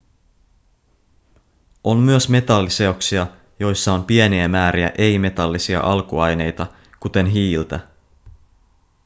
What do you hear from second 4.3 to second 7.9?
määriä ei-metallisia alkuaineita kuten hiiltä